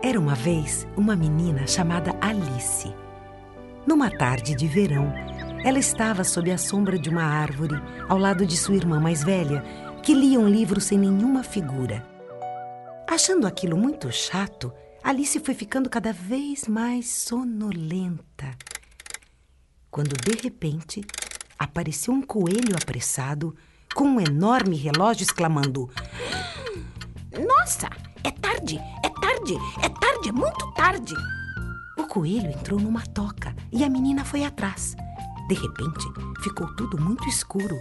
Era 0.00 0.18
uma 0.18 0.36
vez 0.36 0.86
uma 0.96 1.16
menina 1.16 1.66
chamada 1.66 2.14
Alice. 2.20 2.94
Numa 3.84 4.08
tarde 4.08 4.54
de 4.54 4.68
verão, 4.68 5.12
ela 5.64 5.78
estava 5.78 6.22
sob 6.22 6.52
a 6.52 6.56
sombra 6.56 6.96
de 6.96 7.10
uma 7.10 7.24
árvore, 7.24 7.74
ao 8.08 8.16
lado 8.16 8.46
de 8.46 8.56
sua 8.56 8.76
irmã 8.76 9.00
mais 9.00 9.24
velha, 9.24 9.60
que 10.00 10.14
lia 10.14 10.38
um 10.38 10.48
livro 10.48 10.80
sem 10.80 10.96
nenhuma 10.96 11.42
figura. 11.42 12.06
Achando 13.10 13.44
aquilo 13.44 13.76
muito 13.76 14.12
chato, 14.12 14.72
Alice 15.02 15.40
foi 15.40 15.54
ficando 15.54 15.90
cada 15.90 16.12
vez 16.12 16.68
mais 16.68 17.08
sonolenta. 17.10 18.54
Quando 19.90 20.14
de 20.14 20.40
repente 20.40 21.00
apareceu 21.58 22.14
um 22.14 22.22
coelho 22.22 22.76
apressado 22.80 23.56
com 23.92 24.04
um 24.04 24.20
enorme 24.20 24.76
relógio 24.76 25.24
exclamando: 25.24 25.90
é 28.24 28.30
tarde, 28.30 28.78
é 29.04 29.08
tarde, 29.08 29.56
é 29.82 29.88
tarde, 29.88 30.28
é 30.28 30.32
muito 30.32 30.72
tarde. 30.72 31.14
O 31.96 32.04
coelho 32.06 32.50
entrou 32.50 32.78
numa 32.78 33.02
toca 33.02 33.54
e 33.72 33.84
a 33.84 33.88
menina 33.88 34.24
foi 34.24 34.44
atrás. 34.44 34.96
De 35.48 35.54
repente, 35.54 36.06
ficou 36.42 36.66
tudo 36.76 37.00
muito 37.00 37.28
escuro 37.28 37.76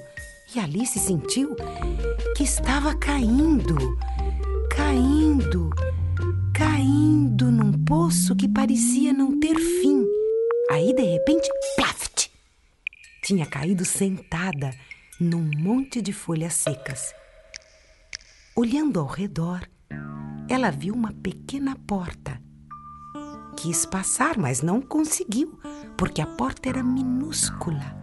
e 0.55 0.59
Alice 0.59 0.97
sentiu 0.97 1.55
que 2.35 2.43
estava 2.43 2.95
caindo, 2.95 3.75
caindo, 4.69 5.69
caindo 6.53 7.51
num 7.51 7.73
poço 7.83 8.35
que 8.35 8.47
parecia 8.47 9.11
não 9.11 9.39
ter 9.39 9.55
fim. 9.55 10.05
Aí, 10.71 10.93
de 10.93 11.03
repente, 11.03 11.49
plaft! 11.75 12.29
Tinha 13.23 13.45
caído 13.45 13.83
sentada 13.83 14.73
num 15.19 15.51
monte 15.57 16.01
de 16.01 16.13
folhas 16.13 16.53
secas. 16.53 17.13
Olhando 18.55 18.99
ao 18.99 19.05
redor, 19.05 19.67
ela 20.49 20.71
viu 20.71 20.93
uma 20.93 21.11
pequena 21.11 21.75
porta. 21.85 22.41
Quis 23.57 23.85
passar, 23.85 24.37
mas 24.37 24.61
não 24.61 24.81
conseguiu, 24.81 25.59
porque 25.97 26.21
a 26.21 26.25
porta 26.25 26.69
era 26.69 26.83
minúscula. 26.83 27.95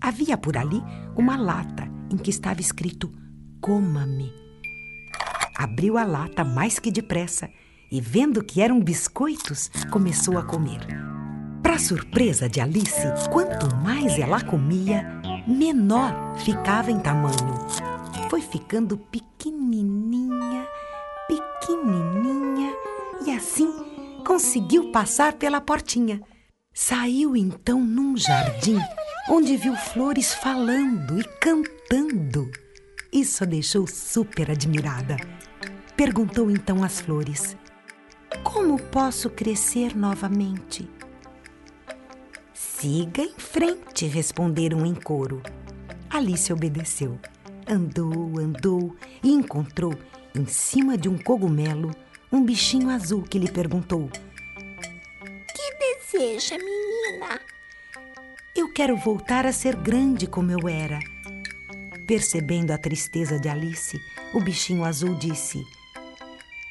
Havia 0.00 0.36
por 0.36 0.56
ali 0.56 0.82
uma 1.16 1.36
lata 1.36 1.88
em 2.10 2.16
que 2.16 2.30
estava 2.30 2.60
escrito 2.60 3.12
Coma-me. 3.60 4.32
Abriu 5.56 5.96
a 5.96 6.04
lata 6.04 6.44
mais 6.44 6.78
que 6.78 6.90
depressa 6.90 7.48
e, 7.90 8.00
vendo 8.00 8.42
que 8.42 8.60
eram 8.60 8.80
biscoitos, 8.80 9.70
começou 9.90 10.38
a 10.38 10.42
comer. 10.42 10.80
Para 11.62 11.78
surpresa 11.78 12.48
de 12.48 12.60
Alice, 12.60 13.06
quanto 13.30 13.74
mais 13.76 14.18
ela 14.18 14.42
comia, 14.42 15.06
menor 15.46 16.36
ficava 16.38 16.90
em 16.90 16.98
tamanho. 16.98 17.91
Foi 18.32 18.40
ficando 18.40 18.96
pequenininha, 18.96 20.66
pequenininha 21.28 22.74
e 23.26 23.30
assim 23.30 23.70
conseguiu 24.26 24.90
passar 24.90 25.34
pela 25.34 25.60
portinha. 25.60 26.18
Saiu 26.72 27.36
então 27.36 27.78
num 27.78 28.16
jardim 28.16 28.78
onde 29.28 29.54
viu 29.58 29.76
flores 29.76 30.32
falando 30.32 31.20
e 31.20 31.24
cantando. 31.40 32.50
Isso 33.12 33.44
a 33.44 33.46
deixou 33.46 33.86
super 33.86 34.50
admirada. 34.50 35.18
Perguntou 35.94 36.50
então 36.50 36.82
às 36.82 37.02
flores: 37.02 37.54
Como 38.42 38.80
posso 38.80 39.28
crescer 39.28 39.94
novamente? 39.94 40.88
Siga 42.54 43.20
em 43.20 43.34
frente, 43.36 44.06
responderam 44.06 44.86
em 44.86 44.94
coro. 44.94 45.42
Alice 46.08 46.50
obedeceu. 46.50 47.20
Andou, 47.72 48.38
andou 48.38 48.94
e 49.22 49.30
encontrou, 49.30 49.94
em 50.34 50.44
cima 50.44 50.98
de 50.98 51.08
um 51.08 51.16
cogumelo, 51.16 51.90
um 52.30 52.44
bichinho 52.44 52.90
azul 52.90 53.22
que 53.22 53.38
lhe 53.38 53.50
perguntou: 53.50 54.10
Que 55.54 55.78
deseja, 55.78 56.58
menina? 56.58 57.40
Eu 58.54 58.70
quero 58.74 58.94
voltar 58.94 59.46
a 59.46 59.52
ser 59.54 59.74
grande 59.74 60.26
como 60.26 60.52
eu 60.52 60.68
era. 60.68 60.98
Percebendo 62.06 62.72
a 62.72 62.76
tristeza 62.76 63.38
de 63.38 63.48
Alice, 63.48 63.98
o 64.34 64.40
bichinho 64.42 64.84
azul 64.84 65.14
disse: 65.14 65.64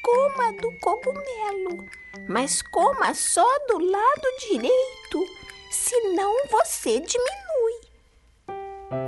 Coma 0.00 0.52
do 0.52 0.70
cogumelo, 0.78 1.84
mas 2.28 2.62
coma 2.62 3.12
só 3.12 3.48
do 3.66 3.78
lado 3.78 4.28
direito, 4.48 5.26
senão 5.68 6.46
você 6.46 7.00
diminui. 7.00 7.41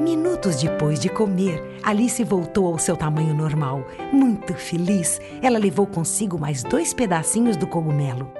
Minutos 0.00 0.62
depois 0.62 0.98
de 0.98 1.10
comer, 1.10 1.62
Alice 1.82 2.24
voltou 2.24 2.66
ao 2.66 2.78
seu 2.78 2.96
tamanho 2.96 3.34
normal. 3.34 3.84
Muito 4.10 4.54
feliz, 4.54 5.20
ela 5.42 5.58
levou 5.58 5.86
consigo 5.86 6.38
mais 6.38 6.62
dois 6.62 6.94
pedacinhos 6.94 7.54
do 7.56 7.66
cogumelo. 7.66 8.30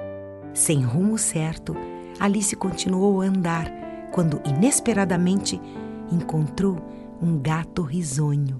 Sem 0.55 0.81
rumo 0.81 1.19
certo, 1.19 1.75
Alice 2.19 2.55
continuou 2.55 3.21
a 3.21 3.25
andar 3.25 3.71
quando, 4.11 4.41
inesperadamente, 4.43 5.61
encontrou 6.11 6.77
um 7.21 7.37
gato 7.37 7.83
risonho. 7.83 8.59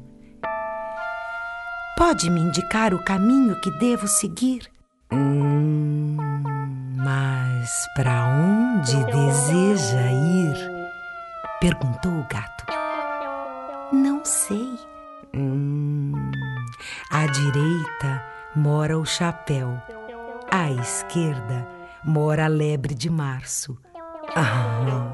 Pode 1.98 2.30
me 2.30 2.42
indicar 2.42 2.94
o 2.94 3.04
caminho 3.04 3.60
que 3.62 3.72
devo 3.80 4.08
seguir? 4.08 4.70
Hum, 5.12 6.18
mas 6.98 7.72
para 7.96 8.28
onde 8.28 8.96
deseja 9.06 10.12
ir? 10.12 10.76
Perguntou 11.60 12.12
o 12.12 12.28
gato 12.30 12.65
sei. 14.26 14.80
Hum, 15.34 16.32
à 17.12 17.26
direita 17.28 18.24
mora 18.56 18.98
o 18.98 19.06
chapéu, 19.06 19.82
à 20.50 20.72
esquerda 20.72 21.68
mora 22.04 22.46
a 22.46 22.48
lebre 22.48 22.94
de 22.94 23.10
março. 23.10 23.78
Ah, 24.36 25.14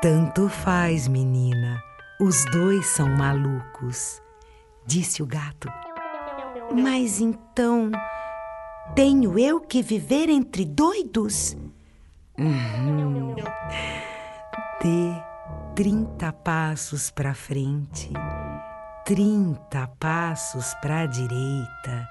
tanto 0.00 0.48
faz, 0.48 1.08
menina. 1.08 1.82
Os 2.20 2.44
dois 2.52 2.86
são 2.86 3.08
malucos, 3.08 4.22
disse 4.86 5.22
o 5.22 5.26
gato. 5.26 5.68
Mas 6.72 7.20
então, 7.20 7.90
tenho 8.94 9.38
eu 9.38 9.60
que 9.60 9.82
viver 9.82 10.28
entre 10.28 10.64
doidos? 10.64 11.56
Uhum. 12.38 13.34
De 14.80 15.33
30 15.74 16.32
passos 16.32 17.10
para 17.10 17.34
frente, 17.34 18.12
30 19.04 19.88
passos 19.98 20.72
para 20.74 21.00
a 21.00 21.06
direita 21.06 22.08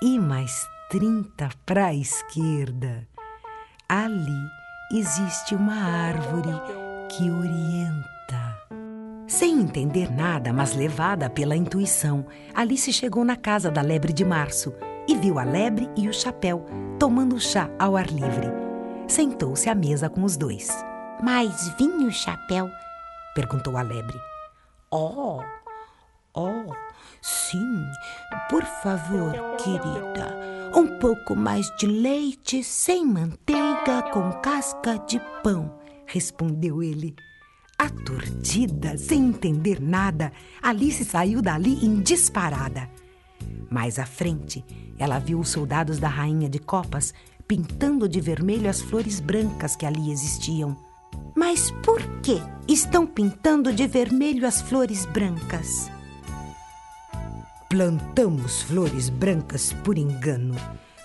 e 0.00 0.16
mais 0.16 0.68
30 0.90 1.48
para 1.66 1.86
a 1.86 1.94
esquerda. 1.94 3.08
Ali 3.88 4.40
existe 4.92 5.56
uma 5.56 5.74
árvore 5.74 6.52
que 7.08 7.28
orienta. 7.28 8.56
Sem 9.26 9.60
entender 9.60 10.08
nada, 10.08 10.52
mas 10.52 10.76
levada 10.76 11.28
pela 11.28 11.56
intuição, 11.56 12.24
Alice 12.54 12.92
chegou 12.92 13.24
na 13.24 13.34
casa 13.34 13.72
da 13.72 13.82
lebre 13.82 14.12
de 14.12 14.24
março 14.24 14.72
e 15.08 15.16
viu 15.16 15.40
a 15.40 15.42
lebre 15.42 15.90
e 15.96 16.08
o 16.08 16.14
chapéu 16.14 16.64
tomando 16.96 17.40
chá 17.40 17.68
ao 17.76 17.96
ar 17.96 18.06
livre. 18.06 18.46
Sentou-se 19.08 19.68
à 19.68 19.74
mesa 19.74 20.08
com 20.08 20.22
os 20.22 20.36
dois. 20.36 20.68
Mais 21.20 21.68
vinho, 21.76 22.10
chapéu, 22.12 22.70
perguntou 23.34 23.76
a 23.76 23.82
lebre. 23.82 24.18
Oh, 24.90 25.40
oh, 26.34 26.72
sim, 27.22 27.84
por 28.48 28.64
favor, 28.64 29.32
querida. 29.56 30.70
Um 30.74 30.98
pouco 30.98 31.34
mais 31.34 31.66
de 31.76 31.86
leite 31.86 32.62
sem 32.62 33.04
manteiga 33.04 34.02
com 34.12 34.32
casca 34.40 34.98
de 34.98 35.20
pão, 35.42 35.78
respondeu 36.06 36.82
ele. 36.82 37.14
Aturdida, 37.78 38.98
sem 38.98 39.28
entender 39.28 39.80
nada, 39.80 40.32
Alice 40.62 41.04
saiu 41.04 41.40
dali 41.40 41.84
em 41.84 42.00
disparada. 42.00 42.90
Mais 43.70 43.98
à 43.98 44.04
frente, 44.04 44.64
ela 44.98 45.18
viu 45.18 45.40
os 45.40 45.48
soldados 45.48 45.98
da 45.98 46.08
Rainha 46.08 46.48
de 46.48 46.58
Copas 46.58 47.14
pintando 47.48 48.08
de 48.08 48.20
vermelho 48.20 48.68
as 48.68 48.80
flores 48.80 49.18
brancas 49.18 49.74
que 49.74 49.86
ali 49.86 50.12
existiam. 50.12 50.76
Mas 51.34 51.70
por 51.84 52.02
que 52.20 52.40
estão 52.68 53.06
pintando 53.06 53.72
de 53.72 53.86
vermelho 53.86 54.46
as 54.46 54.60
flores 54.60 55.06
brancas? 55.06 55.90
Plantamos 57.68 58.62
flores 58.62 59.08
brancas 59.08 59.72
por 59.84 59.96
engano. 59.96 60.56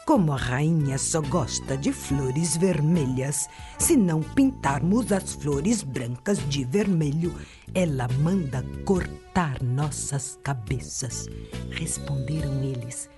Como 0.06 0.34
a 0.34 0.38
rainha 0.38 0.98
só 1.00 1.20
gosta 1.20 1.76
de 1.76 1.92
flores 1.92 2.58
vermelhas, 2.58 3.50
se 3.78 3.98
não 3.98 4.22
pintarmos 4.22 5.12
as 5.12 5.34
flores 5.34 5.82
brancas 5.82 6.38
de 6.48 6.64
vermelho, 6.64 7.34
ela 7.74 8.08
manda 8.20 8.64
cortar 8.86 9.62
nossas 9.64 10.40
cabeças, 10.44 11.28
responderam 11.72 12.64
eles. 12.64 13.10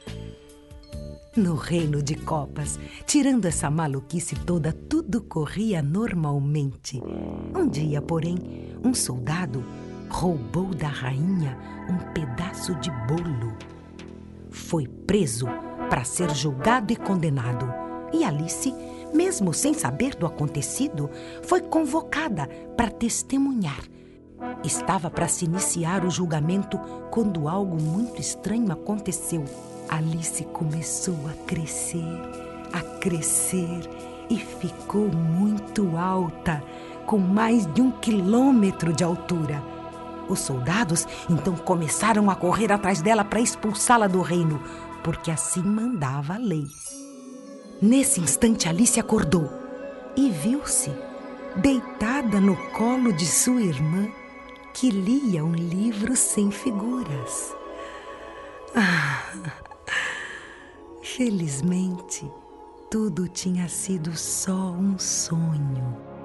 No 1.37 1.53
reino 1.53 2.01
de 2.01 2.15
Copas, 2.15 2.79
tirando 3.05 3.45
essa 3.45 3.69
maluquice 3.69 4.35
toda, 4.35 4.73
tudo 4.73 5.21
corria 5.21 5.83
normalmente. 5.83 6.99
Um 7.55 7.67
dia, 7.67 8.01
porém, 8.01 8.75
um 8.83 8.91
soldado 8.91 9.63
roubou 10.09 10.73
da 10.73 10.87
rainha 10.87 11.55
um 11.87 12.11
pedaço 12.11 12.73
de 12.79 12.89
bolo. 13.05 13.55
Foi 14.49 14.87
preso 14.87 15.45
para 15.91 16.03
ser 16.03 16.33
julgado 16.33 16.91
e 16.91 16.95
condenado. 16.95 17.71
E 18.11 18.23
Alice, 18.23 18.73
mesmo 19.13 19.53
sem 19.53 19.75
saber 19.75 20.15
do 20.15 20.25
acontecido, 20.25 21.07
foi 21.43 21.61
convocada 21.61 22.47
para 22.75 22.89
testemunhar. 22.89 23.83
Estava 24.63 25.07
para 25.07 25.27
se 25.27 25.45
iniciar 25.45 26.03
o 26.03 26.09
julgamento 26.09 26.79
quando 27.11 27.47
algo 27.47 27.79
muito 27.79 28.19
estranho 28.19 28.71
aconteceu. 28.71 29.45
Alice 29.89 30.43
começou 30.45 31.17
a 31.27 31.45
crescer, 31.45 32.05
a 32.73 32.81
crescer 32.99 33.89
e 34.29 34.37
ficou 34.37 35.07
muito 35.07 35.97
alta, 35.97 36.63
com 37.05 37.17
mais 37.17 37.65
de 37.73 37.81
um 37.81 37.91
quilômetro 37.91 38.91
de 38.91 39.03
altura. 39.03 39.63
Os 40.27 40.39
soldados 40.39 41.07
então 41.29 41.55
começaram 41.55 42.29
a 42.29 42.35
correr 42.35 42.71
atrás 42.71 43.01
dela 43.01 43.23
para 43.23 43.39
expulsá-la 43.39 44.07
do 44.07 44.21
reino, 44.21 44.61
porque 45.03 45.31
assim 45.31 45.61
mandava 45.61 46.33
a 46.33 46.37
lei. 46.37 46.67
Nesse 47.81 48.19
instante, 48.19 48.67
Alice 48.67 48.99
acordou 48.99 49.49
e 50.15 50.29
viu-se 50.29 50.91
deitada 51.55 52.41
no 52.41 52.55
colo 52.71 53.13
de 53.13 53.25
sua 53.25 53.61
irmã, 53.61 54.07
que 54.73 54.89
lia 54.89 55.43
um 55.45 55.53
livro 55.53 56.15
sem 56.15 56.51
figuras. 56.51 57.55
Ah, 58.75 59.23
felizmente, 61.17 62.31
tudo 62.91 63.27
tinha 63.27 63.67
sido 63.67 64.15
só 64.15 64.69
um 64.69 64.99
sonho. 64.99 66.16